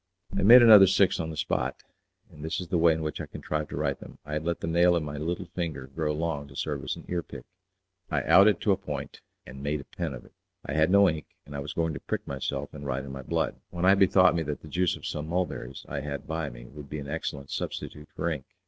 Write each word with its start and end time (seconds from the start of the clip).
I 0.35 0.41
made 0.41 0.63
another 0.63 0.87
six 0.87 1.19
on 1.19 1.29
the 1.29 1.37
spot, 1.37 1.75
and 2.31 2.43
this 2.43 2.59
is 2.59 2.69
the 2.69 2.79
way 2.79 2.91
in 2.91 3.03
which 3.03 3.21
I 3.21 3.27
contrived 3.27 3.69
to 3.69 3.77
write 3.77 3.99
them, 3.99 4.17
I 4.25 4.33
had 4.33 4.43
let 4.43 4.59
the 4.61 4.65
nail 4.65 4.95
of 4.95 5.03
my 5.03 5.15
little 5.17 5.45
finger 5.53 5.85
grow 5.85 6.11
long 6.11 6.47
to 6.47 6.55
serve 6.55 6.83
as 6.83 6.95
an 6.95 7.05
earpick; 7.07 7.43
I 8.09 8.21
cut 8.23 8.47
it 8.47 8.59
to 8.61 8.71
a 8.71 8.77
point, 8.77 9.21
and 9.45 9.61
made 9.61 9.79
a 9.79 9.83
pen 9.83 10.15
of 10.15 10.25
it. 10.25 10.33
I 10.65 10.73
had 10.73 10.89
no 10.89 11.07
ink, 11.07 11.27
and 11.45 11.55
I 11.55 11.59
was 11.59 11.73
going 11.73 11.93
to 11.93 11.99
prick 11.99 12.25
myself 12.25 12.73
and 12.73 12.83
write 12.83 13.03
in 13.05 13.11
my 13.11 13.21
blood, 13.21 13.57
when 13.69 13.85
I 13.85 13.93
bethought 13.93 14.33
me 14.33 14.41
that 14.41 14.63
the 14.63 14.67
juice 14.67 14.95
of 14.95 15.05
some 15.05 15.27
mulberries 15.27 15.85
I 15.87 15.99
had 15.99 16.25
by 16.25 16.49
me 16.49 16.65
would 16.65 16.89
be 16.89 16.97
an 16.97 17.07
excellent 17.07 17.51
substitute 17.51 18.09
for 18.15 18.27
ink. 18.27 18.45